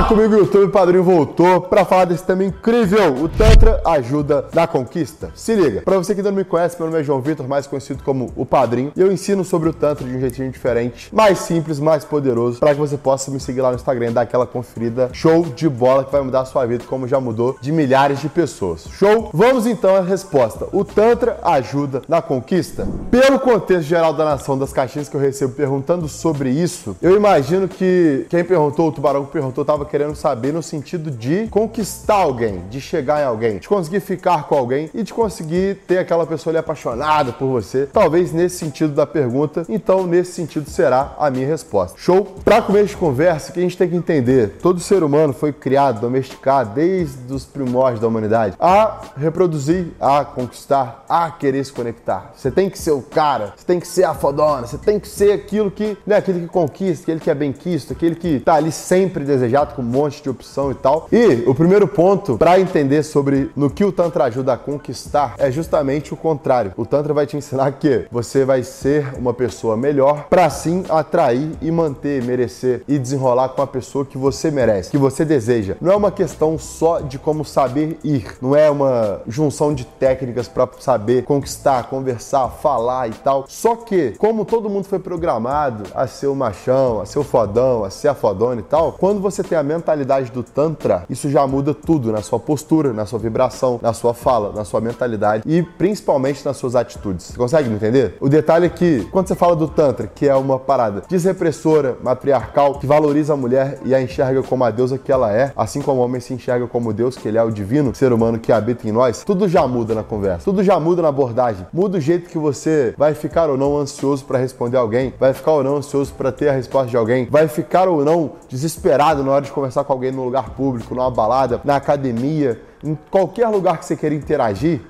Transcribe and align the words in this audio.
Fala 0.00 0.08
comigo, 0.08 0.34
YouTube, 0.34 0.72
Padrinho 0.72 1.04
voltou 1.04 1.60
para 1.60 1.84
falar 1.84 2.06
desse 2.06 2.24
tema 2.24 2.42
incrível. 2.42 3.12
O 3.22 3.28
Tantra 3.28 3.82
ajuda 3.84 4.46
na 4.54 4.66
conquista. 4.66 5.30
Se 5.34 5.54
liga, 5.54 5.82
para 5.82 5.98
você 5.98 6.14
que 6.14 6.20
ainda 6.20 6.30
não 6.30 6.38
me 6.38 6.44
conhece, 6.44 6.74
meu 6.78 6.88
nome 6.88 7.02
é 7.02 7.04
João 7.04 7.20
Vitor, 7.20 7.46
mais 7.46 7.66
conhecido 7.66 8.02
como 8.02 8.32
o 8.34 8.46
Padrinho, 8.46 8.92
e 8.96 9.00
eu 9.00 9.12
ensino 9.12 9.44
sobre 9.44 9.68
o 9.68 9.74
Tantra 9.74 10.06
de 10.08 10.16
um 10.16 10.18
jeitinho 10.18 10.50
diferente, 10.50 11.14
mais 11.14 11.40
simples, 11.40 11.78
mais 11.78 12.02
poderoso, 12.02 12.60
para 12.60 12.72
que 12.72 12.80
você 12.80 12.96
possa 12.96 13.30
me 13.30 13.38
seguir 13.38 13.60
lá 13.60 13.68
no 13.68 13.76
Instagram 13.76 14.06
e 14.06 14.10
dar 14.12 14.22
aquela 14.22 14.46
conferida 14.46 15.10
show 15.12 15.42
de 15.44 15.68
bola 15.68 16.02
que 16.02 16.10
vai 16.10 16.22
mudar 16.22 16.40
a 16.40 16.44
sua 16.46 16.64
vida, 16.64 16.82
como 16.88 17.06
já 17.06 17.20
mudou 17.20 17.58
de 17.60 17.70
milhares 17.70 18.20
de 18.20 18.28
pessoas. 18.30 18.88
Show? 18.92 19.28
Vamos 19.34 19.66
então 19.66 19.94
à 19.94 20.00
resposta. 20.00 20.66
O 20.72 20.82
Tantra 20.82 21.38
ajuda 21.42 22.00
na 22.08 22.22
conquista? 22.22 22.88
Pelo 23.10 23.38
contexto 23.38 23.86
geral 23.86 24.14
da 24.14 24.24
nação 24.24 24.56
das 24.56 24.72
caixinhas 24.72 25.10
que 25.10 25.16
eu 25.16 25.20
recebo 25.20 25.52
perguntando 25.52 26.08
sobre 26.08 26.48
isso, 26.48 26.96
eu 27.02 27.14
imagino 27.14 27.68
que 27.68 28.26
quem 28.30 28.42
perguntou, 28.42 28.88
o 28.88 28.92
tubarão 28.92 29.26
que 29.26 29.32
perguntou, 29.32 29.60
eu 29.60 29.66
tava 29.66 29.89
querendo 29.90 30.14
saber 30.14 30.52
no 30.52 30.62
sentido 30.62 31.10
de 31.10 31.48
conquistar 31.48 32.14
alguém, 32.14 32.62
de 32.70 32.80
chegar 32.80 33.20
em 33.20 33.24
alguém, 33.24 33.58
de 33.58 33.68
conseguir 33.68 34.00
ficar 34.00 34.44
com 34.44 34.54
alguém 34.54 34.88
e 34.94 35.02
de 35.02 35.12
conseguir 35.12 35.78
ter 35.86 35.98
aquela 35.98 36.26
pessoa 36.26 36.52
ali 36.52 36.58
apaixonada 36.58 37.32
por 37.32 37.48
você. 37.48 37.86
Talvez 37.92 38.32
nesse 38.32 38.58
sentido 38.58 38.94
da 38.94 39.06
pergunta, 39.06 39.64
então 39.68 40.06
nesse 40.06 40.32
sentido 40.32 40.70
será 40.70 41.14
a 41.18 41.30
minha 41.30 41.46
resposta. 41.46 41.98
Show? 41.98 42.36
Para 42.44 42.62
começo 42.62 42.88
de 42.88 42.96
conversa, 42.96 43.52
que 43.52 43.58
a 43.58 43.62
gente 43.62 43.76
tem 43.76 43.88
que 43.88 43.96
entender, 43.96 44.58
todo 44.62 44.78
ser 44.80 45.02
humano 45.02 45.32
foi 45.32 45.52
criado, 45.52 46.00
domesticado 46.00 46.74
desde 46.74 47.32
os 47.32 47.44
primórdios 47.44 48.00
da 48.00 48.06
humanidade 48.06 48.54
a 48.60 49.00
reproduzir, 49.16 49.88
a 50.00 50.24
conquistar, 50.24 51.04
a 51.08 51.30
querer 51.30 51.64
se 51.64 51.72
conectar. 51.72 52.32
Você 52.36 52.50
tem 52.50 52.70
que 52.70 52.78
ser 52.78 52.92
o 52.92 53.02
cara, 53.02 53.54
você 53.56 53.64
tem 53.64 53.80
que 53.80 53.88
ser 53.88 54.04
a 54.04 54.14
fodona, 54.14 54.66
você 54.66 54.78
tem 54.78 55.00
que 55.00 55.08
ser 55.08 55.32
aquilo 55.32 55.70
que, 55.70 55.96
né, 56.06 56.16
aquele 56.16 56.40
que 56.40 56.48
conquista, 56.48 57.02
aquele 57.04 57.20
que 57.20 57.30
é 57.30 57.34
bem 57.34 57.52
quisto, 57.52 57.92
aquele 57.92 58.14
que 58.14 58.40
tá 58.40 58.54
ali 58.54 58.70
sempre 58.70 59.24
desejado 59.24 59.74
com 59.80 59.82
um 59.82 59.82
monte 59.82 60.22
de 60.22 60.28
opção 60.28 60.70
e 60.70 60.74
tal. 60.74 61.08
E 61.10 61.42
o 61.46 61.54
primeiro 61.54 61.88
ponto 61.88 62.36
para 62.36 62.60
entender 62.60 63.02
sobre 63.02 63.50
no 63.56 63.70
que 63.70 63.84
o 63.84 63.90
Tantra 63.90 64.24
ajuda 64.24 64.52
a 64.52 64.56
conquistar 64.56 65.34
é 65.38 65.50
justamente 65.50 66.12
o 66.12 66.16
contrário. 66.16 66.72
O 66.76 66.84
Tantra 66.84 67.14
vai 67.14 67.26
te 67.26 67.36
ensinar 67.36 67.72
que 67.72 68.06
você 68.10 68.44
vai 68.44 68.62
ser 68.62 69.14
uma 69.18 69.32
pessoa 69.32 69.76
melhor 69.76 70.26
para 70.28 70.48
sim 70.50 70.84
atrair 70.88 71.52
e 71.62 71.70
manter, 71.70 72.22
merecer 72.22 72.82
e 72.86 72.98
desenrolar 72.98 73.50
com 73.50 73.62
a 73.62 73.66
pessoa 73.66 74.04
que 74.04 74.18
você 74.18 74.50
merece, 74.50 74.90
que 74.90 74.98
você 74.98 75.24
deseja. 75.24 75.76
Não 75.80 75.92
é 75.92 75.96
uma 75.96 76.10
questão 76.10 76.58
só 76.58 77.00
de 77.00 77.18
como 77.18 77.44
saber 77.44 77.98
ir, 78.04 78.36
não 78.42 78.54
é 78.54 78.70
uma 78.70 79.22
junção 79.26 79.72
de 79.72 79.84
técnicas 79.84 80.46
para 80.46 80.68
saber 80.78 81.24
conquistar, 81.24 81.84
conversar, 81.84 82.48
falar 82.48 83.08
e 83.08 83.12
tal. 83.12 83.44
Só 83.48 83.76
que, 83.76 84.14
como 84.18 84.44
todo 84.44 84.68
mundo 84.68 84.84
foi 84.84 84.98
programado 84.98 85.84
a 85.94 86.06
ser 86.06 86.26
o 86.26 86.34
machão, 86.34 87.00
a 87.00 87.06
ser 87.06 87.18
o 87.18 87.24
fodão, 87.24 87.84
a 87.84 87.90
ser 87.90 88.08
a 88.08 88.14
fodona 88.14 88.60
e 88.60 88.64
tal, 88.64 88.92
quando 88.92 89.20
você 89.20 89.42
tem 89.42 89.56
a 89.56 89.62
mentalidade 89.74 90.30
do 90.32 90.42
Tantra, 90.42 91.04
isso 91.08 91.30
já 91.30 91.46
muda 91.46 91.72
tudo 91.72 92.10
na 92.10 92.22
sua 92.22 92.38
postura, 92.38 92.92
na 92.92 93.06
sua 93.06 93.18
vibração, 93.18 93.78
na 93.80 93.92
sua 93.92 94.12
fala, 94.12 94.52
na 94.52 94.64
sua 94.64 94.80
mentalidade 94.80 95.44
e 95.46 95.62
principalmente 95.62 96.44
nas 96.44 96.56
suas 96.56 96.74
atitudes. 96.74 97.26
Você 97.26 97.36
consegue 97.36 97.68
me 97.68 97.76
entender? 97.76 98.16
O 98.20 98.28
detalhe 98.28 98.66
é 98.66 98.68
que, 98.68 99.06
quando 99.10 99.28
você 99.28 99.34
fala 99.34 99.54
do 99.54 99.68
Tantra, 99.68 100.06
que 100.06 100.28
é 100.28 100.34
uma 100.34 100.58
parada 100.58 101.02
desrepressora, 101.08 101.96
matriarcal, 102.02 102.78
que 102.78 102.86
valoriza 102.86 103.34
a 103.34 103.36
mulher 103.36 103.78
e 103.84 103.94
a 103.94 104.02
enxerga 104.02 104.42
como 104.42 104.64
a 104.64 104.70
deusa 104.70 104.98
que 104.98 105.12
ela 105.12 105.32
é, 105.32 105.52
assim 105.56 105.80
como 105.80 106.00
o 106.00 106.04
homem 106.04 106.20
se 106.20 106.34
enxerga 106.34 106.66
como 106.66 106.92
Deus, 106.92 107.16
que 107.16 107.28
ele 107.28 107.38
é 107.38 107.42
o 107.42 107.50
divino 107.50 107.94
ser 107.94 108.12
humano 108.12 108.38
que 108.38 108.52
habita 108.52 108.88
em 108.88 108.92
nós, 108.92 109.22
tudo 109.24 109.48
já 109.48 109.66
muda 109.66 109.94
na 109.94 110.02
conversa, 110.02 110.44
tudo 110.44 110.64
já 110.64 110.80
muda 110.80 111.02
na 111.02 111.08
abordagem, 111.08 111.66
muda 111.72 111.98
o 111.98 112.00
jeito 112.00 112.28
que 112.28 112.38
você 112.38 112.94
vai 112.96 113.14
ficar 113.14 113.48
ou 113.48 113.56
não 113.56 113.76
ansioso 113.76 114.24
para 114.24 114.38
responder 114.38 114.76
alguém, 114.76 115.14
vai 115.18 115.32
ficar 115.32 115.52
ou 115.52 115.62
não 115.62 115.76
ansioso 115.76 116.12
para 116.14 116.32
ter 116.32 116.48
a 116.48 116.52
resposta 116.52 116.88
de 116.88 116.96
alguém, 116.96 117.28
vai 117.30 117.46
ficar 117.46 117.88
ou 117.88 118.04
não 118.04 118.32
desesperado 118.48 119.22
na 119.22 119.32
hora 119.32 119.44
de 119.44 119.49
conversar 119.52 119.84
com 119.84 119.92
alguém 119.92 120.10
no 120.10 120.24
lugar 120.24 120.50
público, 120.50 120.94
numa 120.94 121.10
balada, 121.10 121.60
na 121.64 121.76
academia, 121.76 122.60
em 122.82 122.94
qualquer 123.10 123.48
lugar 123.48 123.78
que 123.78 123.86
você 123.86 123.96
queira 123.96 124.14
interagir, 124.14 124.80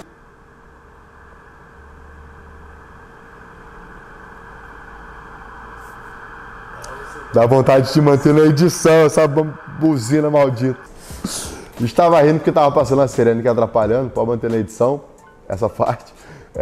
Dá 7.32 7.46
vontade 7.46 7.92
de 7.92 8.00
manter 8.00 8.34
na 8.34 8.40
edição 8.40 9.06
essa 9.06 9.28
buzina 9.28 10.28
maldita. 10.28 10.80
Estava 11.80 12.20
rindo 12.22 12.38
porque 12.38 12.50
estava 12.50 12.72
passando 12.74 13.02
a 13.02 13.08
sirene 13.08 13.40
que 13.40 13.46
atrapalhando, 13.46 14.10
pode 14.10 14.28
manter 14.28 14.50
na 14.50 14.56
edição 14.56 15.00
essa 15.48 15.68
parte. 15.70 16.12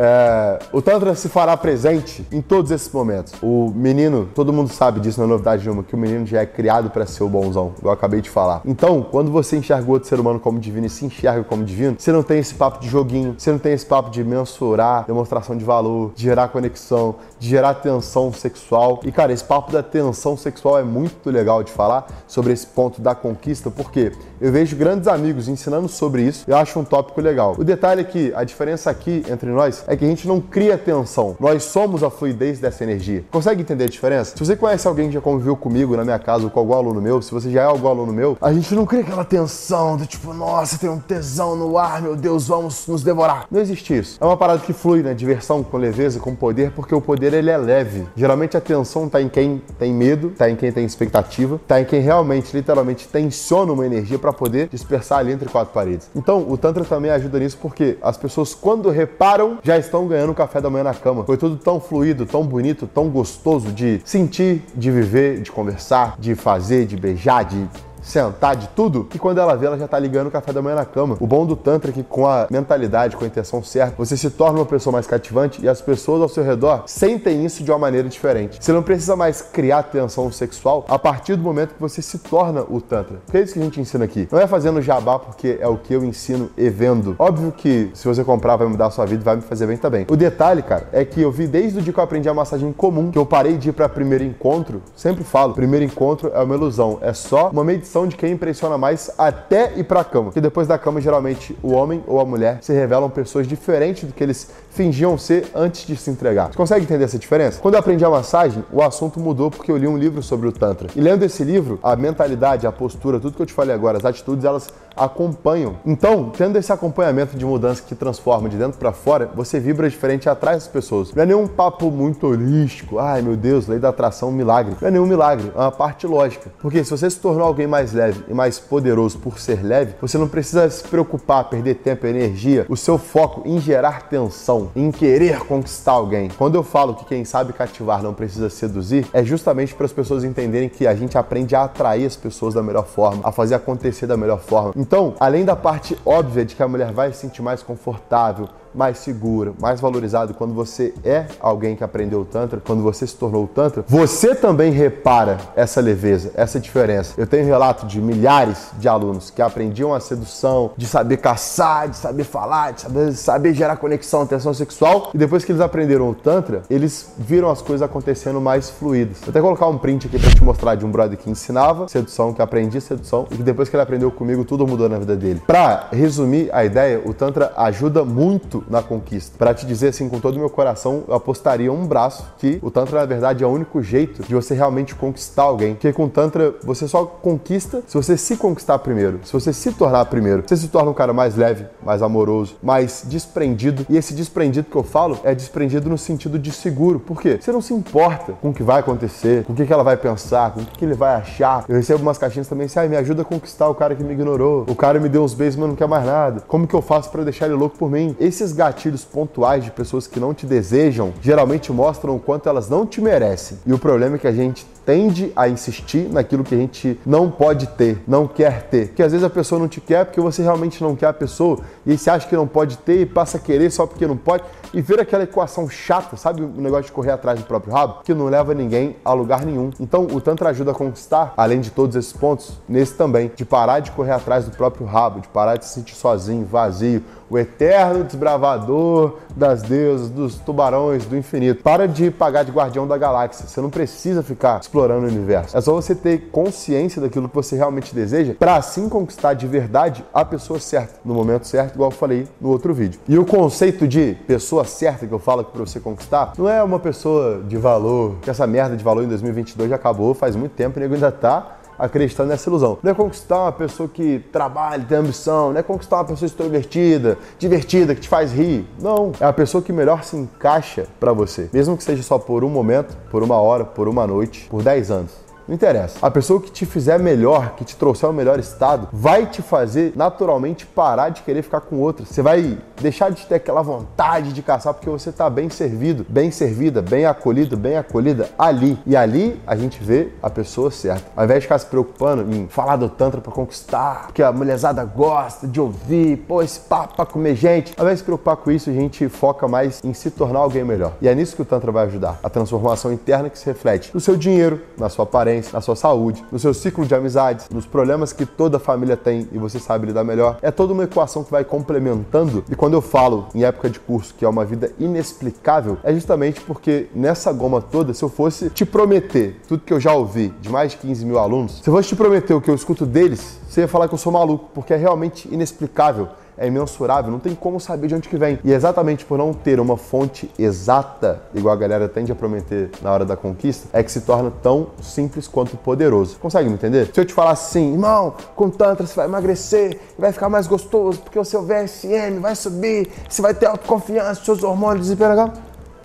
É, 0.00 0.60
o 0.72 0.81
Tantra 0.81 1.12
se 1.16 1.28
fará 1.28 1.56
presente 1.56 2.25
em 2.31 2.41
todos 2.41 2.70
esses 2.70 2.88
momentos. 2.92 3.32
O 3.42 3.72
menino, 3.75 4.28
todo 4.32 4.53
mundo 4.53 4.72
sabe 4.72 5.00
disso, 5.00 5.19
não 5.19 5.26
é 5.26 5.31
novidade 5.31 5.64
nenhuma, 5.64 5.82
que 5.82 5.92
o 5.97 5.98
menino 5.98 6.25
já 6.25 6.41
é 6.41 6.47
criado 6.47 6.88
para 6.88 7.04
ser 7.04 7.25
o 7.25 7.28
bonzão, 7.28 7.72
eu 7.82 7.91
acabei 7.91 8.20
de 8.20 8.31
falar. 8.31 8.60
Então, 8.64 9.03
quando 9.03 9.32
você 9.32 9.56
enxerga 9.56 9.91
outro 9.91 10.08
ser 10.08 10.20
humano 10.20 10.38
como 10.38 10.60
divino 10.60 10.87
e 10.87 10.91
se 10.91 11.04
enxerga 11.04 11.42
como 11.42 11.64
divino, 11.64 11.97
você 11.98 12.12
não 12.12 12.22
tem 12.22 12.38
esse 12.38 12.54
papo 12.54 12.78
de 12.78 12.88
joguinho, 12.88 13.34
você 13.37 13.50
não 13.50 13.58
tem 13.58 13.72
esse 13.72 13.84
papo 13.84 14.08
de 14.08 14.22
mensurar, 14.22 15.04
demonstração 15.04 15.56
de 15.56 15.64
valor, 15.64 16.12
de 16.14 16.22
gerar 16.22 16.47
conexão, 16.47 17.16
de 17.41 17.48
gerar 17.48 17.75
tensão 17.75 18.32
sexual. 18.32 19.00
E 19.04 19.10
cara, 19.10 19.32
esse 19.32 19.42
papo 19.42 19.72
da 19.72 19.82
tensão 19.82 20.37
sexual 20.37 20.78
é 20.78 20.84
muito 20.84 21.28
legal 21.28 21.64
de 21.64 21.72
falar 21.72 22.06
sobre 22.28 22.53
esse 22.53 22.69
ponto 22.69 23.03
da 23.03 23.16
conquista, 23.16 23.69
porque 23.69 24.12
eu 24.41 24.53
vejo 24.53 24.76
grandes 24.76 25.08
amigos 25.08 25.48
ensinando 25.48 25.88
sobre 25.88 26.22
isso, 26.22 26.44
eu 26.47 26.56
acho 26.56 26.78
um 26.78 26.84
tópico 26.84 27.20
legal. 27.20 27.56
O 27.58 27.64
detalhe 27.64 28.03
é 28.03 28.04
que 28.04 28.32
a 28.37 28.44
diferença 28.44 28.88
aqui 28.91 29.25
entre 29.28 29.50
nós 29.50 29.88
é 29.88 29.97
que 29.97 30.04
a 30.04 30.09
gente 30.09 30.28
não 30.28 30.38
cria 30.41 30.76
tensão. 30.76 31.34
Nós 31.41 31.65
somos 31.65 32.03
a 32.03 32.10
fluidez 32.10 32.60
dessa 32.60 32.84
energia. 32.84 33.25
Consegue 33.31 33.62
entender 33.62 33.84
a 33.84 33.88
diferença? 33.88 34.37
Se 34.37 34.44
você 34.44 34.54
conhece 34.54 34.87
alguém 34.87 35.09
que 35.09 35.15
já 35.15 35.21
conviveu 35.21 35.56
comigo 35.56 35.97
na 35.97 36.04
minha 36.04 36.19
casa 36.19 36.44
ou 36.44 36.50
com 36.50 36.60
algum 36.60 36.75
aluno 36.75 37.00
meu, 37.00 37.22
se 37.22 37.32
você 37.32 37.50
já 37.50 37.62
é 37.62 37.65
algum 37.65 37.88
aluno 37.88 38.12
meu, 38.12 38.37
a 38.41 38.53
gente 38.53 38.75
não 38.75 38.84
cria 38.84 39.00
aquela 39.00 39.25
tensão 39.25 39.97
do 39.97 40.06
tipo, 40.06 40.34
nossa, 40.34 40.76
tem 40.76 40.91
um 40.91 40.99
tesão 40.99 41.56
no 41.56 41.78
ar, 41.78 42.03
meu 42.03 42.15
Deus, 42.15 42.47
vamos 42.47 42.87
nos 42.87 43.03
devorar. 43.03 43.47
Não 43.50 43.60
existe 43.60 43.97
isso. 43.97 44.19
É 44.21 44.25
uma 44.25 44.37
parada 44.37 44.60
que 44.60 44.75
flui, 44.75 45.03
né? 45.03 45.15
Diversão 45.15 45.62
com 45.62 45.78
leveza, 45.78 46.20
com 46.20 46.34
poder, 46.34 46.72
porque 46.72 46.94
o 46.94 47.00
poder 47.00 47.32
ele 47.32 47.50
é 47.50 47.56
leve. 47.56 48.06
Geralmente 48.15 48.56
a 48.56 48.60
tensão 48.60 49.09
tá 49.09 49.22
em 49.22 49.28
quem 49.28 49.62
tem 49.78 49.93
medo, 49.94 50.31
tá 50.37 50.50
em 50.50 50.56
quem 50.56 50.70
tem 50.70 50.84
expectativa, 50.84 51.59
tá 51.66 51.81
em 51.81 51.84
quem 51.87 52.00
realmente, 52.00 52.55
literalmente, 52.55 53.09
tensiona 53.09 53.72
uma 53.72 53.87
energia 53.87 54.19
para 54.19 54.34
poder 54.34 54.69
dispersar 54.69 55.20
ali 55.20 55.32
entre 55.32 55.49
quatro 55.49 55.72
paredes. 55.72 56.10
Então, 56.15 56.44
o 56.47 56.59
Tantra 56.59 56.84
também 56.84 57.10
ajuda 57.10 57.38
nisso 57.38 57.56
porque 57.60 57.97
as 58.03 58.19
pessoas, 58.19 58.55
quando 58.55 58.91
reparam 58.91 59.59
já 59.69 59.77
estão 59.77 60.09
ganhando 60.09 60.33
café 60.33 60.62
da 60.62 60.71
manhã 60.71 60.84
na 60.84 60.95
cama. 60.95 61.25
Foi 61.25 61.37
tudo 61.37 61.56
tão 61.56 61.79
fluido, 61.79 62.25
tão 62.25 62.43
bonito, 62.43 62.87
tão 62.87 63.11
gostoso 63.11 63.71
de 63.71 64.01
sentir, 64.03 64.62
de 64.75 64.91
viver, 64.91 65.43
de 65.43 65.53
conversar, 65.53 66.17
de 66.19 66.34
fazer, 66.34 66.87
de 66.87 66.97
beijar, 66.97 67.45
de 67.45 67.69
sentar, 68.08 68.56
de 68.56 68.69
tudo, 68.69 69.04
que 69.04 69.19
quando 69.19 69.38
ela 69.38 69.54
vê, 69.56 69.66
ela 69.66 69.78
já 69.78 69.86
tá 69.86 69.98
ligando 69.98 70.28
o 70.28 70.30
café 70.30 70.52
da 70.52 70.62
manhã 70.62 70.76
na 70.76 70.84
cama. 70.84 71.16
O 71.20 71.26
bom 71.26 71.46
do 71.46 71.54
Tantra 71.54 71.91
é 71.91 71.94
que 71.94 72.02
com 72.02 72.26
a 72.26 72.46
mentalidade, 72.50 73.16
com 73.16 73.24
a 73.24 73.26
intenção 73.26 73.62
certa, 73.62 73.94
você 73.96 74.16
se 74.16 74.30
torna 74.30 74.58
uma 74.58 74.66
pessoa 74.66 74.92
mais 74.92 75.06
cativante 75.06 75.62
e 75.62 75.69
as 75.69 75.80
pessoas 75.80 76.22
ao 76.22 76.28
seu 76.28 76.42
redor 76.42 76.84
sentem 76.86 77.44
isso 77.44 77.62
de 77.62 77.70
uma 77.70 77.78
maneira 77.78 78.08
diferente. 78.08 78.58
Você 78.60 78.72
não 78.72 78.82
precisa 78.82 79.14
mais 79.14 79.42
criar 79.42 79.84
tensão 79.84 80.30
sexual 80.32 80.84
a 80.88 80.98
partir 80.98 81.36
do 81.36 81.42
momento 81.42 81.74
que 81.74 81.80
você 81.80 82.00
se 82.00 82.19
torna 82.19 82.62
o 82.69 82.80
Tantra. 82.80 83.20
É 83.32 83.41
isso 83.41 83.52
que 83.52 83.60
a 83.60 83.62
gente 83.62 83.80
ensina 83.80 84.04
aqui. 84.04 84.28
Não 84.30 84.40
é 84.40 84.46
fazendo 84.46 84.80
jabá 84.80 85.19
porque 85.19 85.58
é 85.60 85.69
o 85.69 85.76
que 85.76 85.94
eu 85.94 86.04
ensino 86.04 86.50
e 86.56 86.69
vendo. 86.70 87.14
Óbvio 87.19 87.52
que 87.52 87.90
se 87.94 88.06
você 88.06 88.25
comprar 88.25 88.56
vai 88.56 88.66
mudar 88.66 88.86
a 88.86 88.90
sua 88.90 89.04
vida, 89.04 89.22
vai 89.22 89.36
me 89.36 89.42
fazer 89.42 89.66
bem 89.66 89.76
também. 89.76 90.06
O 90.08 90.16
detalhe, 90.16 90.62
cara, 90.62 90.88
é 90.92 91.04
que 91.04 91.20
eu 91.20 91.30
vi 91.30 91.46
desde 91.46 91.78
o 91.78 91.82
dia 91.82 91.92
que 91.92 91.98
eu 91.98 92.04
aprendi 92.04 92.28
a 92.28 92.34
massagem 92.34 92.72
comum, 92.72 93.10
que 93.10 93.19
eu 93.19 93.26
parei 93.26 93.56
de 93.56 93.69
ir 93.70 93.72
para 93.72 93.88
primeiro 93.88 94.25
encontro, 94.25 94.82
sempre 94.96 95.25
falo, 95.25 95.54
primeiro 95.54 95.84
encontro 95.84 96.30
é 96.34 96.42
uma 96.42 96.54
ilusão, 96.54 96.98
é 97.00 97.12
só 97.12 97.50
uma 97.50 97.64
medição 97.64 97.97
de 98.06 98.16
quem 98.16 98.32
impressiona 98.32 98.76
mais 98.78 99.10
até 99.19 99.72
ir 99.76 99.84
pra 99.84 100.04
cama. 100.04 100.31
Que 100.31 100.41
depois 100.41 100.69
da 100.69 100.78
cama, 100.78 101.00
geralmente, 101.00 101.56
o 101.62 101.72
homem 101.72 102.03
ou 102.06 102.20
a 102.20 102.25
mulher 102.25 102.59
se 102.62 102.72
revelam 102.72 103.09
pessoas 103.10 103.47
diferentes 103.47 104.04
do 104.04 104.12
que 104.12 104.22
eles 104.22 104.50
fingiam 104.71 105.17
ser 105.19 105.47
antes 105.55 105.87
de 105.87 105.97
se 105.97 106.11
entregar. 106.11 106.49
Você 106.49 106.56
consegue 106.56 106.84
entender 106.84 107.05
essa 107.05 107.19
diferença? 107.19 107.61
Quando 107.61 107.75
eu 107.75 107.81
aprendi 107.81 108.05
a 108.05 108.11
massagem, 108.11 108.65
o 108.73 108.83
assunto 108.83 109.19
mudou 109.21 109.51
porque 109.51 109.71
eu 109.71 109.77
li 109.77 109.87
um 109.87 109.97
livro 109.97 110.23
sobre 110.23 110.49
o 110.49 110.53
Tantra. 110.53 110.89
E 110.95 111.01
lendo 111.01 111.25
esse 111.25 111.43
livro, 111.45 111.79
a 111.83 111.97
mentalidade, 111.97 112.67
a 112.67 112.73
postura, 112.73 113.19
tudo 113.19 113.37
que 113.37 113.43
eu 113.43 113.47
te 113.47 113.53
falei 113.53 113.75
agora, 113.75 113.99
as 113.99 114.05
atitudes, 114.05 114.44
elas 114.44 114.69
acompanham. 114.99 115.76
Então, 115.87 116.31
tendo 116.37 116.59
esse 116.59 116.73
acompanhamento 116.73 117.37
de 117.37 117.44
mudança 117.44 117.82
que 117.87 117.94
transforma 117.94 118.49
de 118.49 118.56
dentro 118.56 118.79
para 118.79 118.93
fora, 118.93 119.31
você 119.35 119.61
vibra 119.61 119.88
diferente 119.88 120.25
e 120.25 120.29
atrai 120.29 120.56
as 120.56 120.67
pessoas. 120.67 121.14
Não 121.14 121.23
é 121.23 121.26
nenhum 121.26 121.47
papo 121.47 121.91
muito 121.91 122.26
holístico, 122.26 122.99
ai 122.99 123.23
meu 123.23 123.37
Deus, 123.37 123.69
lei 123.69 123.79
da 123.79 123.91
atração, 123.91 124.32
milagre. 124.32 124.76
Não 124.81 124.88
é 124.88 124.91
nenhum 124.91 125.06
milagre, 125.06 125.53
é 125.55 125.59
uma 125.59 125.71
parte 125.71 126.06
lógica. 126.06 126.50
Porque 126.61 126.82
se 126.82 126.91
você 126.91 127.09
se 127.09 127.19
tornou 127.19 127.47
alguém 127.47 127.67
mais 127.67 127.93
leve 127.93 128.25
e 128.29 128.35
mais 128.35 128.59
poderoso 128.59 129.19
por 129.19 129.38
ser 129.38 129.64
leve, 129.64 129.94
você 130.00 130.19
não 130.19 130.29
precisa 130.29 130.69
se 130.69 130.82
preocupar, 130.82 131.44
perder 131.44 131.76
tempo 131.76 132.06
e 132.06 132.11
energia, 132.11 132.67
o 132.69 132.76
seu 132.76 132.99
foco 132.99 133.43
em 133.47 133.61
gerar 133.61 134.09
tensão, 134.09 134.68
em 134.75 134.91
querer 134.91 135.41
conquistar 135.41 135.93
alguém. 135.93 136.29
Quando 136.37 136.55
eu 136.55 136.62
falo 136.62 136.94
que 136.94 137.05
quem 137.05 137.25
sabe 137.25 137.53
cativar 137.53 138.03
não 138.03 138.15
precisa 138.15 138.50
seduzir, 138.50 139.06
é 139.12 139.25
justamente 139.25 139.75
para 139.75 139.87
as 139.87 139.93
pessoas 139.93 140.25
entenderem 140.25 140.69
que 140.69 140.87
a 140.87 140.94
gente 140.94 141.17
aprende 141.17 141.55
a 141.55 141.65
atrair 141.65 142.06
as 142.06 142.17
pessoas 142.17 142.55
da 142.55 142.62
melhor 142.62 142.87
forma, 142.87 143.20
a 143.25 143.32
fazer 143.32 143.55
acontecer 143.55 144.06
da 144.06 144.17
melhor 144.17 144.41
forma. 144.41 144.73
Então, 144.76 145.15
além 145.20 145.44
da 145.44 145.56
parte 145.56 145.97
óbvia 146.05 146.44
de 146.44 146.55
que 146.55 146.62
a 146.62 146.69
mulher 146.69 146.93
vai 146.93 147.12
se 147.12 147.19
sentir 147.19 147.43
mais 147.43 147.62
confortável, 147.62 148.49
mais 148.78 148.98
segura, 148.98 149.52
mais 149.60 149.80
valorizado, 149.80 150.32
quando 150.32 150.54
você 150.54 150.94
é 151.04 151.26
alguém 151.40 151.75
que 151.75 151.82
aprendeu 151.82 152.20
o 152.20 152.25
Tantra, 152.25 152.62
quando 152.64 152.80
você 152.80 153.04
se 153.04 153.16
tornou 153.16 153.42
o 153.42 153.48
Tantra, 153.48 153.84
você 153.88 154.36
também 154.36 154.70
repara 154.70 155.38
essa 155.56 155.80
leveza, 155.80 156.30
essa 156.36 156.60
diferença. 156.60 157.14
Eu 157.19 157.26
tenho 157.26 157.44
relato 157.44 157.86
de 157.86 158.00
milhares 158.00 158.69
de 158.78 158.88
alunos 158.88 159.30
que 159.30 159.42
aprendiam 159.42 159.92
a 159.92 159.98
sedução, 159.98 160.70
de 160.76 160.86
saber 160.86 161.16
caçar, 161.16 161.88
de 161.88 161.96
saber 161.96 162.22
falar, 162.22 162.70
de 162.70 162.82
saber, 162.82 163.12
saber 163.14 163.52
gerar 163.54 163.76
conexão, 163.76 164.25
tensão 164.25 164.54
sexual, 164.54 165.10
e 165.12 165.19
depois 165.19 165.44
que 165.44 165.50
eles 165.50 165.60
aprenderam 165.60 166.08
o 166.08 166.14
Tantra, 166.14 166.62
eles 166.70 167.10
viram 167.19 167.50
as 167.50 167.60
coisas 167.60 167.82
acontecendo 167.82 168.40
mais 168.40 168.70
fluídas. 168.70 169.19
Vou 169.22 169.30
até 169.30 169.40
colocar 169.40 169.66
um 169.66 169.76
print 169.76 170.06
aqui 170.06 170.20
pra 170.20 170.30
te 170.30 170.44
mostrar 170.44 170.76
de 170.76 170.86
um 170.86 170.90
brother 170.90 171.19
que 171.19 171.28
ensinava 171.28 171.88
sedução, 171.88 172.32
que 172.32 172.40
aprendia 172.40 172.80
sedução, 172.80 173.26
e 173.28 173.36
que 173.36 173.42
depois 173.42 173.69
que 173.69 173.75
ele 173.75 173.82
aprendeu 173.82 174.12
comigo, 174.12 174.44
tudo 174.44 174.64
mudou 174.69 174.88
na 174.88 174.98
vida 174.98 175.16
dele. 175.16 175.42
Pra 175.44 175.88
resumir 175.90 176.48
a 176.52 176.64
ideia, 176.64 177.02
o 177.04 177.12
Tantra 177.12 177.52
ajuda 177.56 178.04
muito 178.04 178.68
na 178.69 178.82
conquista. 178.82 179.37
Para 179.38 179.55
te 179.55 179.67
dizer 179.67 179.88
assim, 179.88 180.09
com 180.09 180.20
todo 180.20 180.37
o 180.37 180.38
meu 180.38 180.50
coração, 180.50 181.05
eu 181.09 181.15
apostaria 181.15 181.73
um 181.73 181.87
braço 181.87 182.25
que 182.38 182.59
o 182.62 182.70
Tantra, 182.70 183.00
na 183.00 183.06
verdade, 183.06 183.44
é 183.44 183.47
o 183.47 183.50
único 183.50 183.82
jeito 183.82 184.23
de 184.23 184.35
você 184.35 184.55
realmente 184.55 184.94
conquistar 184.94 185.44
alguém. 185.44 185.75
Porque 185.75 185.93
com 185.93 186.05
o 186.05 186.09
Tantra, 186.09 186.55
você 186.62 186.87
só 186.87 187.05
conquista 187.05 187.82
se 187.87 187.94
você 187.94 188.17
se 188.17 188.37
conquistar 188.37 188.79
primeiro, 188.79 189.20
se 189.25 189.32
você 189.32 189.53
se 189.53 189.73
tornar 189.73 190.05
primeiro. 190.06 190.43
Você 190.47 190.56
se 190.56 190.69
torna 190.69 190.91
um 190.91 190.94
cara 190.94 191.12
mais 191.12 191.37
leve, 191.37 191.67
mais 191.85 192.03
amoroso, 192.03 192.56
mais 192.62 193.05
desprendido. 193.06 193.87
E 193.88 193.97
esse 193.97 194.15
desprendido 194.15 194.69
que 194.71 194.76
eu 194.76 194.82
falo 194.82 195.19
é 195.25 195.35
desprendido 195.35 195.88
no 195.88 195.99
sentido 195.99 196.38
de 196.38 196.53
seguro. 196.53 196.99
Por 196.99 197.21
quê? 197.21 197.38
Você 197.41 197.53
não 197.53 197.61
se 197.61 197.73
importa 197.73 198.32
com 198.41 198.50
o 198.50 198.55
que 198.55 198.62
vai 198.62 198.81
acontecer, 198.81 199.44
com 199.44 199.53
o 199.53 199.56
que 199.56 199.73
ela 199.73 199.82
vai 199.82 199.97
pensar, 199.97 200.53
com 200.53 200.61
o 200.61 200.67
que 200.67 200.85
ele 200.85 200.94
vai 200.94 201.14
achar. 201.14 201.64
Eu 201.69 201.76
recebo 201.76 202.03
umas 202.03 202.19
caixinhas 202.19 202.49
também 202.49 202.67
assim, 202.67 202.79
ah, 202.79 202.88
me 202.88 202.97
ajuda 202.97 203.23
a 203.23 203.25
conquistar 203.25 203.69
o 203.69 203.75
cara 203.75 203.94
que 203.94 204.03
me 204.03 204.12
ignorou. 204.12 204.64
O 204.69 204.75
cara 204.75 204.99
me 204.99 205.09
deu 205.09 205.23
uns 205.23 205.35
beijos, 205.35 205.56
mas 205.56 205.69
não 205.69 205.76
quer 205.76 205.88
mais 205.88 206.05
nada. 206.05 206.43
Como 206.47 206.67
que 206.67 206.75
eu 206.75 206.82
faço 206.82 207.11
para 207.11 207.25
deixar 207.25 207.47
ele 207.47 207.55
louco 207.55 207.76
por 207.79 207.91
mim? 207.91 208.17
Esses 208.19 208.48
gatilhos 208.53 209.05
pontuais 209.05 209.65
de 209.65 209.71
pessoas 209.71 210.06
que 210.06 210.21
não 210.21 210.35
te 210.35 210.47
desejam 210.47 211.12
geralmente 211.21 211.73
mostram 211.73 212.17
o 212.17 212.21
quanto 212.21 212.49
elas 212.49 212.69
não 212.69 212.87
te 212.87 213.00
merecem. 213.00 213.59
E 213.67 213.73
o 213.73 213.79
problema 213.79 214.17
é 214.17 214.19
que 214.19 214.27
a 214.27 214.33
gente 214.33 214.67
tende 214.88 215.31
a 215.37 215.46
insistir 215.46 216.08
naquilo 216.11 216.43
que 216.43 216.55
a 216.55 216.58
gente 216.58 216.99
não 217.05 217.31
pode 217.31 217.67
ter, 217.67 218.02
não 218.08 218.26
quer 218.26 218.62
ter. 218.62 218.87
Porque 218.87 219.02
às 219.02 219.12
vezes 219.12 219.23
a 219.23 219.29
pessoa 219.29 219.58
não 219.58 219.69
te 219.69 219.82
quer 219.82 220.06
porque 220.06 220.19
você 220.19 220.40
realmente 220.40 220.82
não 220.82 220.96
quer 220.96 221.08
a 221.08 221.12
pessoa 221.12 221.58
e 221.85 221.99
você 221.99 222.08
acha 222.08 222.26
que 222.26 222.35
não 222.35 222.46
pode 222.46 222.79
ter 222.79 223.02
e 223.02 223.05
passa 223.05 223.37
a 223.37 223.40
querer 223.40 223.70
só 223.70 223.87
porque 223.87 224.06
não 224.06 224.17
pode 224.17 224.44
e 224.73 224.81
vira 224.81 225.02
aquela 225.02 225.25
equação 225.25 225.69
chata, 225.69 226.17
sabe 226.17 226.43
o 226.43 226.49
negócio 226.49 226.87
de 226.87 226.93
correr 226.93 227.11
atrás 227.11 227.38
do 227.38 227.44
próprio 227.44 227.73
rabo, 227.73 228.00
que 228.02 228.14
não 228.14 228.26
leva 228.26 228.55
ninguém 228.55 228.96
a 229.05 229.12
lugar 229.12 229.44
nenhum. 229.44 229.70
Então 229.79 230.06
o 230.06 230.23
Tantra 230.23 230.49
ajuda 230.49 230.70
a 230.70 230.75
conquistar, 230.75 231.35
além 231.37 231.61
de 231.61 231.70
todos 231.70 231.94
esses 231.94 232.12
pontos, 232.12 232.58
nesse 232.67 232.94
também, 232.94 233.31
de 233.37 233.44
parar 233.44 233.81
de 233.81 233.90
correr 233.90 234.12
atrás 234.12 234.46
do 234.46 234.50
próprio 234.52 234.87
rabo, 234.87 235.20
de 235.20 235.29
parar 235.29 235.56
de 235.56 235.67
se 235.67 235.75
sentir 235.75 235.96
sozinho, 235.96 236.46
vazio, 236.46 237.02
o 237.31 237.38
eterno 237.38 238.05
desbravador 238.05 239.19
das 239.37 239.61
deusas, 239.62 240.08
dos 240.08 240.37
tubarões 240.37 241.05
do 241.05 241.17
infinito. 241.17 241.62
Para 241.62 241.87
de 241.87 242.11
pagar 242.11 242.43
de 242.43 242.50
guardião 242.50 242.87
da 242.87 242.96
galáxia. 242.96 243.46
Você 243.46 243.61
não 243.61 243.69
precisa 243.69 244.23
ficar 244.23 244.61
explorando 244.61 244.77
o 244.78 245.06
universo. 245.06 245.56
É 245.56 245.60
só 245.60 245.72
você 245.72 245.94
ter 245.94 246.28
consciência 246.30 247.00
daquilo 247.00 247.28
que 247.28 247.34
você 247.34 247.56
realmente 247.56 247.94
deseja 247.94 248.34
para 248.38 248.56
assim 248.56 248.88
conquistar 248.88 249.34
de 249.34 249.46
verdade 249.46 250.04
a 250.12 250.25
pessoa 250.25 250.60
certa, 250.60 250.94
no 251.04 251.14
momento 251.14 251.46
certo, 251.46 251.75
igual 251.75 251.90
eu 251.90 251.96
falei 251.96 252.26
no 252.40 252.48
outro 252.48 252.72
vídeo. 252.72 253.00
E 253.08 253.19
o 253.19 253.25
conceito 253.25 253.86
de 253.86 254.16
pessoa 254.26 254.64
certa 254.64 255.06
que 255.06 255.12
eu 255.12 255.19
falo 255.19 255.44
para 255.44 255.60
você 255.60 255.80
conquistar 255.80 256.32
não 256.38 256.48
é 256.48 256.62
uma 256.62 256.78
pessoa 256.78 257.42
de 257.46 257.56
valor, 257.56 258.16
que 258.22 258.30
essa 258.30 258.46
merda 258.46 258.76
de 258.76 258.84
valor 258.84 259.02
em 259.02 259.08
2022 259.08 259.70
já 259.70 259.76
acabou 259.76 260.14
faz 260.14 260.36
muito 260.36 260.52
tempo 260.52 260.78
e 260.78 260.80
nego 260.80 260.94
ainda 260.94 261.12
tá 261.12 261.57
acreditando 261.78 262.30
nessa 262.30 262.48
ilusão. 262.48 262.78
Não 262.82 262.90
é 262.90 262.94
conquistar 262.94 263.42
uma 263.42 263.52
pessoa 263.52 263.88
que 263.88 264.19
trabalha, 264.32 264.84
tem 264.84 264.98
ambição, 264.98 265.52
não 265.52 265.60
é 265.60 265.62
conquistar 265.62 265.96
uma 265.96 266.04
pessoa 266.04 266.26
extrovertida, 266.26 267.19
divertida, 267.38 267.94
que 267.94 268.00
te 268.00 268.08
faz 268.08 268.32
rir. 268.32 268.66
Não. 268.80 269.12
É 269.20 269.25
a 269.25 269.32
pessoa 269.32 269.62
que 269.62 269.72
melhor 269.72 270.02
se 270.04 270.16
encaixa 270.16 270.86
para 270.98 271.12
você. 271.12 271.48
Mesmo 271.52 271.76
que 271.76 271.84
seja 271.84 272.02
só 272.02 272.19
por 272.19 272.44
um 272.44 272.48
momento, 272.48 272.96
por 273.10 273.22
uma 273.22 273.36
hora, 273.36 273.64
por 273.64 273.88
uma 273.88 274.06
noite, 274.06 274.46
por 274.50 274.62
10 274.62 274.90
anos. 274.90 275.27
Não 275.49 275.55
interessa. 275.55 275.99
A 276.03 276.11
pessoa 276.11 276.43
que 276.43 276.50
te 276.50 276.67
fizer 276.67 276.99
melhor, 276.99 277.55
que 277.56 277.65
te 277.65 277.75
trouxer 277.75 278.09
o 278.09 278.12
melhor 278.12 278.39
estado, 278.39 278.87
vai 278.93 279.25
te 279.25 279.41
fazer 279.41 279.95
naturalmente 279.97 280.67
parar 280.67 281.09
de 281.09 281.23
querer 281.23 281.41
ficar 281.41 281.62
com 281.62 281.77
outra. 281.81 282.05
Você 282.05 282.21
vai 282.21 282.59
deixar 282.79 283.11
de 283.11 283.25
ter 283.25 283.37
aquela 283.37 283.62
vontade 283.62 284.35
de 284.35 284.43
caçar 284.43 284.75
porque 284.75 284.91
você 284.91 285.09
está 285.09 285.31
bem 285.31 285.49
servido, 285.49 286.05
bem 286.06 286.31
servida, 286.31 286.83
bem 286.83 287.06
acolhido, 287.06 287.56
bem 287.56 287.79
acolhida 287.79 288.29
ali. 288.39 288.79
E 288.85 288.95
ali 288.95 289.41
a 289.47 289.56
gente 289.56 289.83
vê 289.83 290.09
a 290.23 290.29
pessoa 290.29 290.71
certa. 290.71 291.05
Ao 291.17 291.25
invés 291.25 291.39
de 291.39 291.47
ficar 291.47 291.59
se 291.59 291.67
preocupando 291.67 292.31
em 292.31 292.47
falar 292.47 292.77
do 292.77 292.91
Tantra 292.91 293.23
para 293.23 293.33
conquistar, 293.33 294.09
porque 294.09 294.23
a 294.23 294.31
mulherzada 294.31 294.85
gosta 294.85 295.47
de 295.47 295.59
ouvir, 295.59 296.19
pô, 296.29 296.43
esse 296.43 296.61
papo 296.61 296.95
pra 296.95 297.06
comer 297.06 297.35
gente. 297.35 297.73
Ao 297.79 297.85
invés 297.85 297.97
de 297.97 298.00
se 298.00 298.05
preocupar 298.05 298.37
com 298.37 298.50
isso, 298.50 298.69
a 298.69 298.73
gente 298.75 299.09
foca 299.09 299.49
mais 299.49 299.81
em 299.83 299.95
se 299.95 300.11
tornar 300.11 300.41
alguém 300.41 300.62
melhor. 300.62 300.93
E 301.00 301.09
é 301.09 301.15
nisso 301.15 301.35
que 301.35 301.41
o 301.41 301.45
Tantra 301.47 301.73
vai 301.73 301.87
ajudar. 301.87 302.21
A 302.23 302.29
transformação 302.29 302.93
interna 302.93 303.31
que 303.31 303.39
se 303.39 303.47
reflete 303.47 303.91
no 303.95 304.00
seu 304.00 304.15
dinheiro, 304.15 304.61
na 304.77 304.91
sua 304.91 305.05
aparência 305.05 305.38
na 305.52 305.61
sua 305.61 305.76
saúde, 305.76 306.25
no 306.31 306.38
seu 306.38 306.52
ciclo 306.52 306.85
de 306.85 306.94
amizades, 306.94 307.49
nos 307.50 307.67
problemas 307.67 308.12
que 308.12 308.26
toda 308.26 308.58
família 308.58 308.96
tem 308.96 309.29
e 309.32 309.38
você 309.38 309.58
sabe 309.58 309.87
lidar 309.87 310.05
melhor. 310.05 310.38
É 310.43 310.50
toda 310.50 310.73
uma 310.73 310.85
equação 310.85 311.25
que 311.25 311.31
vai 311.31 311.44
complementando. 311.44 312.44
E 312.50 312.55
quando 312.55 312.75
eu 312.75 312.82
falo 312.82 313.29
em 313.35 313.44
época 313.44 313.70
de 313.70 313.81
curso 313.81 314.14
que 314.14 314.25
é 314.25 314.29
uma 314.29 314.44
vida 314.44 314.73
inexplicável, 314.79 315.79
é 315.82 315.93
justamente 315.93 316.40
porque 316.40 316.88
nessa 316.94 317.32
goma 317.32 317.61
toda, 317.61 317.94
se 317.94 318.02
eu 318.02 318.08
fosse 318.08 318.50
te 318.50 318.64
prometer 318.64 319.40
tudo 319.49 319.62
que 319.64 319.73
eu 319.73 319.81
já 319.81 319.93
ouvi 319.93 320.32
de 320.40 320.49
mais 320.49 320.73
de 320.73 320.79
15 320.79 321.05
mil 321.05 321.19
alunos, 321.19 321.61
se 321.62 321.69
eu 321.69 321.75
fosse 321.75 321.88
te 321.88 321.96
prometer 321.96 322.35
o 322.35 322.40
que 322.40 322.50
eu 322.50 322.55
escuto 322.55 322.85
deles, 322.85 323.38
você 323.49 323.62
ia 323.62 323.69
falar 323.69 323.88
que 323.88 323.94
eu 323.94 323.99
sou 323.99 324.12
maluco, 324.12 324.50
porque 324.55 324.75
é 324.75 324.76
realmente 324.76 325.29
inexplicável 325.32 326.08
é 326.38 326.46
imensurável, 326.46 327.11
não 327.11 327.19
tem 327.19 327.35
como 327.35 327.61
saber 327.61 327.88
de 327.88 327.94
onde 327.94 328.08
que 328.08 328.17
vem. 328.17 328.38
E 328.44 328.52
exatamente 328.52 329.05
por 329.05 329.19
não 329.19 329.32
ter 329.32 329.61
uma 329.61 329.76
fonte 329.76 330.31
exata, 330.38 331.20
igual 331.35 331.52
a 331.55 331.56
galera 331.56 331.88
tende 331.88 332.12
a 332.12 332.14
prometer 332.14 332.70
na 332.81 332.93
hora 332.93 333.05
da 333.05 333.17
conquista, 333.17 333.69
é 333.73 333.82
que 333.82 333.90
se 333.90 334.02
torna 334.02 334.31
tão 334.43 334.69
simples 334.81 335.26
quanto 335.26 335.56
poderoso. 335.56 336.19
Consegue 336.19 336.49
me 336.49 336.55
entender? 336.55 336.90
Se 336.93 337.00
eu 337.00 337.05
te 337.05 337.12
falar 337.12 337.32
assim, 337.32 337.73
irmão, 337.73 338.14
com 338.35 338.49
Tantra 338.49 338.87
você 338.87 338.94
vai 338.94 339.06
emagrecer, 339.06 339.79
vai 339.99 340.12
ficar 340.12 340.29
mais 340.29 340.46
gostoso, 340.46 341.00
porque 341.00 341.19
o 341.19 341.25
seu 341.25 341.43
VSM 341.43 342.20
vai 342.20 342.35
subir, 342.35 342.88
você 343.08 343.20
vai 343.20 343.35
ter 343.35 343.46
autoconfiança, 343.46 344.25
seus 344.25 344.43
hormônios 344.43 344.90
e 344.90 344.96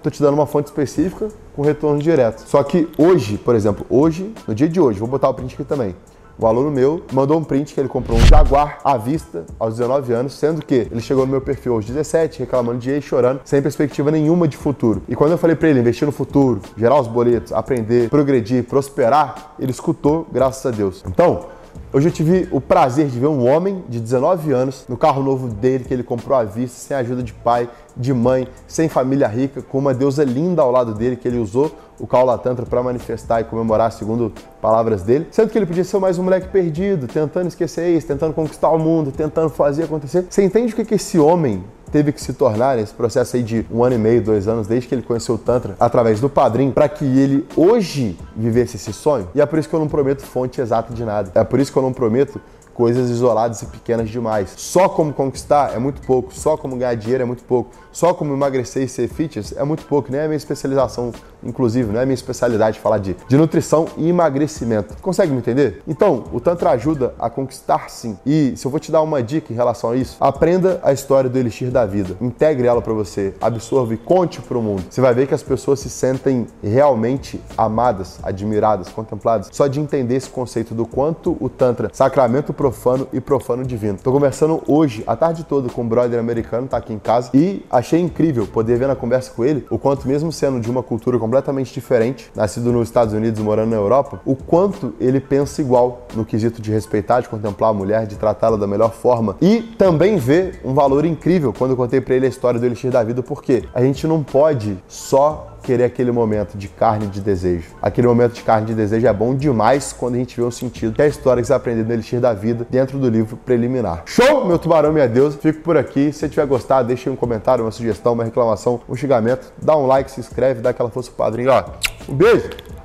Tô 0.04 0.10
te 0.10 0.22
dando 0.22 0.34
uma 0.34 0.46
fonte 0.46 0.66
específica 0.68 1.30
com 1.56 1.62
retorno 1.62 2.02
direto. 2.02 2.40
Só 2.48 2.62
que 2.62 2.90
hoje, 2.98 3.38
por 3.38 3.56
exemplo, 3.56 3.86
hoje, 3.90 4.34
no 4.46 4.54
dia 4.54 4.68
de 4.68 4.80
hoje, 4.80 5.00
vou 5.00 5.08
botar 5.08 5.30
o 5.30 5.34
print 5.34 5.54
aqui 5.54 5.64
também. 5.64 5.96
Um 6.40 6.48
aluno 6.48 6.72
meu 6.72 7.04
mandou 7.12 7.38
um 7.38 7.44
print 7.44 7.74
que 7.74 7.80
ele 7.80 7.88
comprou 7.88 8.18
um 8.18 8.26
Jaguar 8.26 8.80
à 8.84 8.98
vista 8.98 9.46
aos 9.60 9.78
19 9.78 10.14
anos, 10.14 10.34
sendo 10.34 10.66
que 10.66 10.88
ele 10.92 11.00
chegou 11.00 11.26
no 11.26 11.32
meu 11.32 11.42
perfil 11.42 11.74
aos 11.74 11.86
17, 11.86 12.40
reclamando 12.40 12.80
de 12.80 12.92
e 12.92 13.02
chorando, 13.02 13.42
sem 13.46 13.62
perspectiva 13.62 14.10
nenhuma 14.10 14.48
de 14.48 14.58
futuro. 14.58 15.04
E 15.08 15.16
quando 15.16 15.32
eu 15.32 15.38
falei 15.38 15.56
para 15.56 15.70
ele 15.70 15.80
investir 15.80 16.06
no 16.06 16.12
futuro, 16.12 16.62
gerar 16.76 17.00
os 17.00 17.08
boletos, 17.08 17.54
aprender, 17.54 18.10
progredir, 18.10 18.64
prosperar, 18.64 19.54
ele 19.60 19.72
escutou, 19.72 20.28
graças 20.32 20.66
a 20.66 20.72
Deus. 20.72 21.04
Então, 21.08 21.48
Hoje 21.92 22.08
eu 22.08 22.12
tive 22.12 22.48
o 22.52 22.60
prazer 22.60 23.08
de 23.08 23.20
ver 23.20 23.28
um 23.28 23.48
homem 23.48 23.84
de 23.88 24.00
19 24.00 24.52
anos 24.52 24.84
no 24.90 24.98
carro 24.98 25.22
novo 25.22 25.48
dele 25.48 25.84
que 25.84 25.94
ele 25.94 26.02
comprou 26.02 26.36
à 26.36 26.44
vista, 26.44 26.80
sem 26.80 26.98
ajuda 26.98 27.22
de 27.22 27.32
pai, 27.34 27.70
de 27.96 28.12
mãe, 28.12 28.48
sem 28.68 28.90
família 28.90 29.28
rica, 29.28 29.62
com 29.62 29.78
uma 29.78 29.94
deusa 29.94 30.24
linda 30.24 30.64
ao 30.64 30.72
lado 30.72 30.96
dele 30.96 31.16
que 31.16 31.28
ele 31.28 31.38
usou 31.38 31.72
o 32.00 32.08
Kaula 32.08 32.38
Tantra 32.38 32.66
para 32.66 32.82
manifestar 32.82 33.42
e 33.42 33.44
comemorar, 33.44 33.92
segundo 33.92 34.32
palavras 34.62 35.04
dele. 35.04 35.28
Sendo 35.32 35.50
que 35.50 35.58
ele 35.58 35.66
podia 35.66 35.84
ser 35.84 36.00
mais 36.00 36.18
um 36.18 36.24
moleque 36.24 36.48
perdido, 36.48 37.08
tentando 37.08 37.48
esquecer 37.48 37.96
isso, 37.96 38.08
tentando 38.08 38.34
conquistar 38.34 38.70
o 38.70 38.80
mundo, 38.80 39.12
tentando 39.12 39.50
fazer 39.50 39.84
acontecer. 39.84 40.26
Você 40.30 40.44
entende 40.44 40.74
o 40.74 40.76
que, 40.76 40.86
que 40.86 40.96
esse 40.96 41.20
homem 41.20 41.64
teve 41.92 42.12
que 42.12 42.20
se 42.20 42.34
tornar 42.34 42.78
nesse 42.78 42.92
processo 42.92 43.36
aí 43.36 43.44
de 43.44 43.66
um 43.72 43.84
ano 43.84 43.96
e 43.96 44.00
meio, 44.00 44.20
dois 44.20 44.48
anos, 44.48 44.66
desde 44.66 44.88
que 44.88 44.96
ele 44.96 45.04
conheceu 45.04 45.36
o 45.36 45.38
Tantra, 45.38 45.76
através 45.80 46.20
do 46.20 46.28
padrinho, 46.28 46.72
para 46.72 46.90
que 46.90 47.06
ele 47.06 47.46
hoje 47.56 48.18
vivesse 48.36 48.78
esse 48.78 48.92
sonho. 48.92 49.30
E 49.36 49.40
é 49.40 49.46
por 49.46 49.60
isso 49.60 49.70
que 49.70 49.76
eu 49.76 49.80
não 49.80 49.88
prometo 49.88 50.24
fonte 50.24 50.60
exata 50.60 50.92
de 50.92 51.06
nada. 51.06 51.32
É 51.36 51.44
por 51.44 51.60
isso 51.60 51.72
que 51.72 51.78
eu 51.78 51.84
não 51.84 51.94
prometo 51.94 52.42
coisas 52.74 53.10
isoladas 53.10 53.62
e 53.62 53.68
pequenas 53.68 54.10
demais. 54.10 54.54
Só 54.58 54.90
como 54.90 55.14
conquistar 55.14 55.74
é 55.76 55.80
muito 55.80 56.02
pouco, 56.02 56.34
só 56.34 56.58
como 56.58 56.76
ganhar 56.76 56.96
dinheiro 56.96 57.24
é 57.24 57.26
muito 57.26 57.44
pouco, 57.44 57.70
só 57.92 58.14
como 58.14 58.34
emagrecer 58.34 58.84
e 58.84 58.88
ser 58.88 59.08
fitness 59.08 59.54
é 59.56 59.64
muito 59.64 59.86
pouco, 59.86 60.12
nem 60.12 60.22
a 60.22 60.26
minha 60.26 60.38
especialização, 60.38 61.12
inclusive, 61.46 61.92
não 61.92 62.00
é 62.00 62.06
minha 62.06 62.14
especialidade 62.14 62.80
falar 62.80 62.98
de, 62.98 63.16
de 63.28 63.38
nutrição 63.38 63.88
e 63.98 64.10
emagrecimento. 64.10 64.96
Consegue 65.02 65.32
me 65.32 65.38
entender? 65.38 65.82
Então, 65.88 66.24
o 66.32 66.40
Tantra 66.40 66.72
ajuda 66.72 67.14
a 67.20 67.30
conquistar 67.30 67.90
sim. 67.90 68.18
E 68.26 68.54
se 68.56 68.66
eu 68.66 68.72
vou 68.72 68.80
te 68.80 68.92
dar 68.92 69.02
uma 69.02 69.22
dica 69.22 69.52
em 69.52 69.56
relação 69.56 69.92
a 69.92 69.96
isso, 69.96 70.18
aprenda 70.20 70.80
a 70.84 70.94
história 70.94 71.30
do 71.30 71.38
Elixir 71.38 71.70
da 71.70 71.86
Vida, 71.86 72.16
integre 72.22 72.68
ela 72.68 72.82
para 72.82 72.94
você, 72.94 73.34
absorva 73.42 73.94
e 73.94 73.98
conte 73.98 74.42
para 74.42 74.58
o 74.58 74.62
mundo. 74.62 74.84
Você 74.90 75.02
vai 75.02 75.14
ver 75.14 75.28
que 75.28 75.34
as 75.34 75.44
pessoas 75.44 75.80
se 75.80 75.90
sentem 75.90 76.48
realmente 76.64 77.40
amadas, 77.58 78.20
admiradas, 78.24 78.90
contempladas, 78.90 79.50
só 79.52 79.68
de 79.68 79.80
entender 79.80 80.16
esse 80.16 80.30
conceito 80.30 80.74
do 80.74 80.86
quanto 80.86 81.38
o 81.40 81.50
Tantra, 81.50 81.90
sacramento 81.94 82.54
profano 82.54 83.08
e 83.14 83.20
profano 83.20 83.64
divino. 83.64 83.98
Tô 84.02 84.12
conversando 84.12 84.62
hoje, 84.68 85.04
a 85.06 85.16
tarde 85.16 85.44
toda, 85.44 85.70
com 85.70 85.82
um 85.82 85.88
brother 85.88 86.20
americano, 86.20 86.68
tá 86.68 86.78
aqui 86.78 86.94
em 86.94 87.00
casa, 87.00 87.30
e 87.34 87.66
achei 87.70 88.00
incrível 88.00 88.48
poder 88.48 88.78
ver 88.78 88.88
na 88.88 88.96
conversa 88.96 89.32
com 89.32 89.44
ele 89.44 89.66
o 89.70 89.78
quanto, 89.78 90.08
mesmo 90.08 90.32
sendo 90.32 90.60
de 90.60 90.70
uma 90.70 90.82
cultura 90.82 91.18
completamente 91.18 91.33
completamente 91.34 91.74
diferente, 91.74 92.30
nascido 92.36 92.72
nos 92.72 92.88
Estados 92.88 93.12
Unidos 93.12 93.40
e 93.40 93.44
morando 93.44 93.72
na 93.72 93.76
Europa, 93.76 94.22
o 94.24 94.36
quanto 94.36 94.94
ele 95.00 95.20
pensa 95.20 95.62
igual 95.62 96.06
no 96.14 96.24
quesito 96.24 96.62
de 96.62 96.72
respeitar, 96.72 97.22
de 97.22 97.30
contemplar 97.30 97.72
a 97.72 97.74
mulher, 97.74 98.06
de 98.06 98.16
tratá-la 98.16 98.56
da 98.56 98.68
melhor 98.68 98.94
forma. 98.94 99.36
E 99.42 99.62
também 99.62 100.18
vê 100.18 100.60
um 100.64 100.76
valor 100.76 101.06
incrível 101.06 101.52
quando 101.52 101.72
eu 101.72 101.78
contei 101.78 102.00
para 102.00 102.14
ele 102.14 102.28
a 102.28 102.30
história 102.30 102.60
do 102.60 102.66
Elixir 102.66 102.92
da 102.92 103.04
Vida, 103.04 103.24
porque 103.24 103.64
a 103.74 103.82
gente 103.82 104.06
não 104.06 104.22
pode 104.22 104.78
só 104.88 105.53
querer 105.64 105.86
aquele 105.86 106.12
momento 106.12 106.58
de 106.58 106.68
carne 106.68 107.08
de 107.08 107.22
desejo. 107.22 107.70
Aquele 107.82 108.08
momento 108.08 108.34
de 108.34 108.44
carne 108.44 108.68
de 108.68 108.76
desejo 108.76 109.08
é 109.08 109.14
bom 109.14 109.34
demais 109.34 109.94
quando 109.94 110.16
a 110.16 110.18
gente 110.18 110.36
vê 110.36 110.44
o 110.44 110.52
sentido 110.52 110.94
que 110.94 111.02
é 111.02 111.06
a 111.06 111.08
história 111.08 111.42
que 111.42 111.48
você 111.48 111.54
aprendeu 111.54 111.86
no 111.86 111.94
Elixir 111.94 112.20
da 112.20 112.34
Vida 112.34 112.68
dentro 112.70 113.00
do 113.00 113.10
livro 113.10 113.38
preliminar. 113.38 114.04
Show, 114.06 114.46
meu 114.46 114.60
tubarão, 114.60 114.92
minha 114.92 115.08
deusa. 115.08 115.38
Fico 115.38 115.62
por 115.62 115.78
aqui. 115.78 116.12
Se 116.12 116.20
você 116.20 116.30
tiver 116.30 116.46
gostado, 116.46 116.88
deixe 116.88 117.10
um 117.10 117.16
comentário, 117.16 117.64
uma 117.64 117.72
sugestão, 117.72 118.14
uma 118.14 118.24
reclamação, 118.24 118.82
um 118.88 118.96
xingamento. 118.96 119.52
Dá 119.62 119.76
um 119.76 119.88
like, 119.88 120.12
se 120.12 120.20
inscreve, 120.20 120.62
dá 120.62 120.72
aquela 120.72 120.90
força 120.90 121.10
pro 121.10 121.18
padrinho. 121.18 121.52
Ó, 121.52 121.64
um 122.10 122.16
beijo! 122.16 122.73